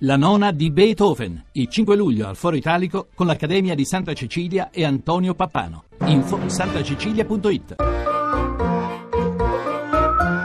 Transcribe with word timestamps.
La 0.00 0.16
nona 0.16 0.52
di 0.52 0.70
Beethoven, 0.70 1.42
il 1.52 1.68
5 1.68 1.96
luglio 1.96 2.28
al 2.28 2.36
Foro 2.36 2.54
Italico 2.54 3.06
con 3.14 3.26
l'Accademia 3.26 3.74
di 3.74 3.86
Santa 3.86 4.12
Cecilia 4.12 4.68
e 4.70 4.84
Antonio 4.84 5.32
Pappano. 5.32 5.84
Info 6.04 6.38
santacecilia.it. 6.50 7.76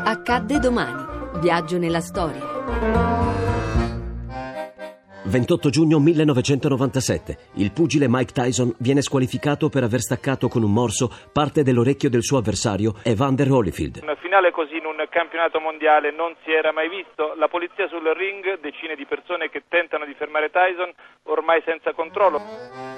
Accadde 0.05 0.59
domani. 0.59 1.03
Viaggio 1.41 1.77
nella 1.77 1.99
storia. 1.99 3.50
28 5.31 5.69
giugno 5.69 5.97
1997. 5.97 7.37
Il 7.55 7.71
pugile 7.71 8.07
Mike 8.09 8.33
Tyson 8.33 8.75
viene 8.79 9.01
squalificato 9.01 9.69
per 9.69 9.81
aver 9.83 10.01
staccato 10.01 10.49
con 10.49 10.61
un 10.61 10.73
morso 10.73 11.09
parte 11.31 11.63
dell'orecchio 11.63 12.09
del 12.09 12.21
suo 12.21 12.37
avversario 12.37 12.95
Evander 13.01 13.49
Holyfield. 13.49 14.01
Una 14.03 14.15
finale 14.15 14.51
così 14.51 14.75
in 14.75 14.85
un 14.85 15.01
campionato 15.09 15.61
mondiale 15.61 16.11
non 16.11 16.35
si 16.43 16.51
era 16.51 16.73
mai 16.73 16.89
visto. 16.89 17.33
La 17.37 17.47
polizia 17.47 17.87
sul 17.87 18.03
ring, 18.13 18.59
decine 18.59 18.95
di 18.95 19.05
persone 19.05 19.49
che 19.49 19.63
tentano 19.69 20.03
di 20.03 20.13
fermare 20.15 20.51
Tyson, 20.51 20.91
ormai 21.23 21.61
senza 21.63 21.93
controllo. 21.93 22.90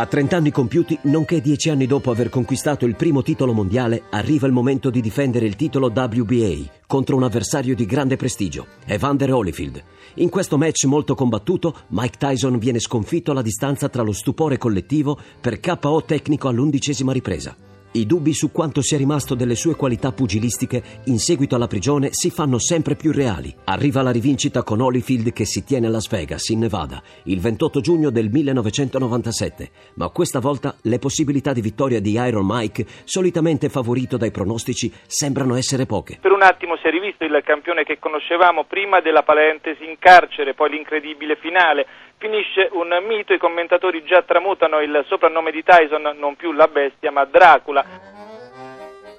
A 0.00 0.06
30 0.06 0.34
anni 0.34 0.50
compiuti, 0.50 0.98
nonché 1.02 1.42
10 1.42 1.68
anni 1.68 1.86
dopo 1.86 2.10
aver 2.10 2.30
conquistato 2.30 2.86
il 2.86 2.96
primo 2.96 3.20
titolo 3.20 3.52
mondiale, 3.52 4.04
arriva 4.08 4.46
il 4.46 4.52
momento 4.54 4.88
di 4.88 5.02
difendere 5.02 5.44
il 5.44 5.56
titolo 5.56 5.92
WBA 5.94 6.70
contro 6.86 7.16
un 7.16 7.22
avversario 7.22 7.74
di 7.74 7.84
grande 7.84 8.16
prestigio, 8.16 8.66
Evander 8.86 9.30
Holyfield. 9.30 9.84
In 10.14 10.30
questo 10.30 10.56
match 10.56 10.84
molto 10.84 11.14
combattuto, 11.14 11.80
Mike 11.88 12.16
Tyson 12.16 12.56
viene 12.56 12.78
sconfitto 12.78 13.32
alla 13.32 13.42
distanza 13.42 13.90
tra 13.90 14.02
lo 14.02 14.12
stupore 14.12 14.56
collettivo 14.56 15.18
per 15.38 15.60
KO 15.60 16.02
tecnico 16.06 16.48
all'undicesima 16.48 17.12
ripresa. 17.12 17.54
I 17.92 18.06
dubbi 18.06 18.32
su 18.32 18.52
quanto 18.52 18.82
sia 18.82 18.96
rimasto 18.96 19.34
delle 19.34 19.56
sue 19.56 19.74
qualità 19.74 20.12
pugilistiche 20.12 20.80
in 21.06 21.18
seguito 21.18 21.56
alla 21.56 21.66
prigione 21.66 22.10
si 22.12 22.30
fanno 22.30 22.60
sempre 22.60 22.94
più 22.94 23.10
reali. 23.10 23.52
Arriva 23.64 24.00
la 24.00 24.12
rivincita 24.12 24.62
con 24.62 24.80
Holyfield 24.80 25.32
che 25.32 25.44
si 25.44 25.64
tiene 25.64 25.88
a 25.88 25.90
Las 25.90 26.08
Vegas, 26.08 26.50
in 26.50 26.60
Nevada, 26.60 27.02
il 27.24 27.40
28 27.40 27.80
giugno 27.80 28.10
del 28.10 28.30
1997, 28.30 29.70
ma 29.94 30.08
questa 30.10 30.38
volta 30.38 30.76
le 30.82 31.00
possibilità 31.00 31.52
di 31.52 31.60
vittoria 31.60 32.00
di 32.00 32.12
Iron 32.12 32.46
Mike, 32.46 32.86
solitamente 33.02 33.68
favorito 33.68 34.16
dai 34.16 34.30
pronostici, 34.30 34.92
sembrano 35.06 35.56
essere 35.56 35.84
poche. 35.84 36.18
Per 36.20 36.30
un 36.30 36.42
attimo 36.42 36.76
si 36.76 36.86
è 36.86 36.90
rivisto 36.90 37.24
il 37.24 37.42
campione 37.44 37.82
che 37.82 37.98
conoscevamo 37.98 38.66
prima 38.66 39.00
della 39.00 39.24
parentesi 39.24 39.82
in 39.84 39.96
carcere, 39.98 40.54
poi 40.54 40.70
l'incredibile 40.70 41.34
finale 41.34 41.86
finisce 42.20 42.68
un 42.72 42.92
mito, 43.08 43.32
i 43.32 43.38
commentatori 43.38 44.04
già 44.04 44.22
tramutano 44.22 44.80
il 44.80 45.04
soprannome 45.08 45.50
di 45.50 45.64
Tyson, 45.64 46.02
non 46.18 46.36
più 46.36 46.52
la 46.52 46.68
bestia, 46.68 47.10
ma 47.10 47.24
Dracula. 47.24 47.82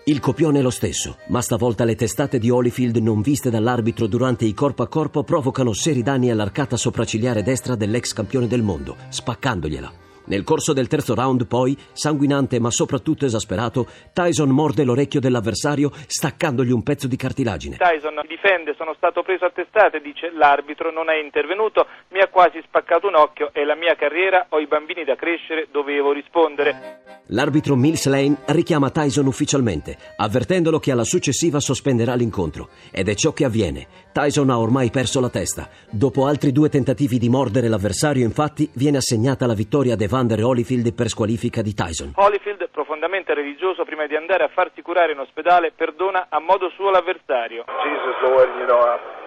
Il 0.06 0.20
copione 0.20 0.60
è 0.60 0.62
lo 0.62 0.70
stesso, 0.70 1.18
ma 1.30 1.42
stavolta 1.42 1.84
le 1.84 1.96
testate 1.96 2.38
di 2.38 2.52
Holyfield 2.52 2.98
non 2.98 3.22
viste 3.22 3.50
dall'arbitro 3.50 4.06
durante 4.06 4.46
i 4.46 4.54
corpo 4.54 4.84
a 4.84 4.88
corpo 4.88 5.24
provocano 5.24 5.74
seri 5.74 6.04
danni 6.04 6.30
all'arcata 6.30 6.78
sopraccigliare 6.78 7.42
destra 7.42 7.76
dell'ex 7.76 8.14
campione 8.14 8.48
del 8.48 8.62
mondo, 8.62 8.96
spaccandogliela. 9.10 10.01
Nel 10.26 10.44
corso 10.44 10.74
del 10.74 10.88
terzo 10.88 11.16
round, 11.16 11.48
poi, 11.48 11.78
sanguinante 11.92 12.60
ma 12.60 12.72
soprattutto 12.72 13.26
esasperato, 13.26 13.88
Tyson 14.14 14.50
morde 14.50 14.84
l'orecchio 14.84 15.20
dell'avversario 15.20 15.92
staccandogli 16.08 16.72
un 16.72 16.84
pezzo 16.84 17.08
di 17.08 17.16
cartilagine. 17.16 17.78
Tyson 17.78 18.22
difende, 18.28 18.74
sono 18.78 18.94
stato 18.96 19.24
preso 19.24 19.46
a 19.46 19.52
testate, 19.52 20.00
dice 20.02 20.32
l'arbitro, 20.32 20.92
non 20.92 21.10
è 21.10 21.22
intervenuto, 21.22 21.88
mi 22.10 22.20
ha 22.20 22.28
quasi 22.28 22.62
spaccato 22.66 23.08
un 23.08 23.16
occhio, 23.16 23.50
è 23.52 23.64
la 23.64 23.76
mia 23.76 23.96
carriera, 23.96 24.46
ho 24.50 24.60
i 24.60 24.68
bambini 24.68 25.04
da 25.04 25.16
crescere, 25.16 25.68
dovevo 25.72 26.12
rispondere. 26.12 27.00
L'arbitro 27.28 27.76
Mills 27.76 28.08
Lane 28.08 28.38
richiama 28.48 28.90
Tyson 28.90 29.26
ufficialmente, 29.26 29.98
avvertendolo 30.18 30.80
che 30.80 30.92
alla 30.92 31.06
successiva 31.06 31.60
sospenderà 31.60 32.14
l'incontro. 32.14 32.70
Ed 32.92 33.08
è 33.08 33.16
ciò 33.16 33.32
che 33.32 33.46
avviene. 33.46 33.88
Tyson 34.12 34.50
ha 34.50 34.60
ormai 34.60 34.90
perso 34.90 35.22
la 35.22 35.30
testa. 35.30 35.70
Dopo 35.90 36.26
altri 36.26 36.52
due 36.52 36.68
tentativi 36.68 37.18
di 37.18 37.30
mordere 37.30 37.70
l'avversario, 37.70 38.26
infatti, 38.26 38.70
viene 38.74 38.98
assegnata 38.98 39.46
la 39.46 39.54
vittoria 39.54 39.94
ad 39.94 40.02
Evander 40.12 40.44
Holyfield 40.44 40.94
per 40.94 41.08
squalifica 41.08 41.62
di 41.62 41.74
Tyson. 41.74 42.12
Holyfield, 42.16 42.68
profondamente 42.70 43.34
religioso, 43.34 43.86
prima 43.86 44.08
di 44.08 44.18
andare 44.18 44.44
a 44.44 44.50
farsi 44.50 44.82
curare 44.82 45.14
in 45.14 45.20
ospedale, 45.20 45.72
perdona 45.72 46.28
a 46.28 46.40
modo 46.40 46.68
suo 46.76 46.90
l'avversario. 46.90 47.64
Jesus, 47.64 48.20
Lord, 48.20 48.52
you 48.58 48.66
know. 48.66 49.20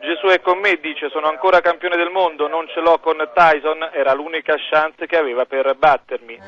Gesù 0.00 0.26
è 0.26 0.40
con 0.40 0.58
me, 0.58 0.78
dice, 0.82 1.08
sono 1.08 1.28
ancora 1.28 1.60
campione 1.60 1.96
del 1.96 2.10
mondo, 2.10 2.48
non 2.48 2.66
ce 2.68 2.80
l'ho 2.80 2.98
con 2.98 3.16
Tyson, 3.32 3.88
era 3.92 4.12
l'unica 4.12 4.56
chance 4.70 5.06
che 5.06 5.16
aveva 5.16 5.44
per 5.44 5.76
battermi. 5.76 6.38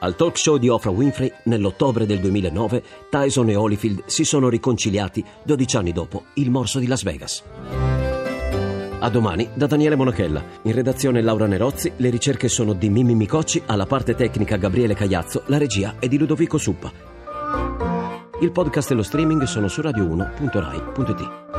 Al 0.00 0.16
talk 0.16 0.36
show 0.36 0.56
di 0.56 0.68
Oprah 0.68 0.90
Winfrey, 0.90 1.32
nell'ottobre 1.44 2.04
del 2.04 2.18
2009, 2.18 2.82
Tyson 3.10 3.48
e 3.48 3.54
Holyfield 3.54 4.04
si 4.06 4.24
sono 4.24 4.48
riconciliati 4.48 5.24
12 5.44 5.76
anni 5.76 5.92
dopo 5.92 6.24
il 6.34 6.50
morso 6.50 6.78
di 6.78 6.88
Las 6.88 7.04
Vegas. 7.04 7.79
A 9.02 9.08
domani 9.08 9.48
da 9.54 9.66
Daniele 9.66 9.96
Monachella. 9.96 10.42
In 10.62 10.72
redazione 10.72 11.22
Laura 11.22 11.46
Nerozzi, 11.46 11.92
le 11.96 12.10
ricerche 12.10 12.48
sono 12.48 12.74
di 12.74 12.90
Mimmi 12.90 13.14
Micocci, 13.14 13.62
alla 13.64 13.86
parte 13.86 14.14
tecnica 14.14 14.56
Gabriele 14.56 14.94
Cagliazzo, 14.94 15.44
la 15.46 15.56
regia 15.56 15.94
è 15.98 16.06
di 16.06 16.18
Ludovico 16.18 16.58
Suppa. 16.58 16.92
Il 18.40 18.52
podcast 18.52 18.90
e 18.90 18.94
lo 18.94 19.02
streaming 19.02 19.42
sono 19.44 19.68
su 19.68 19.80
radio1.rai.it. 19.80 21.49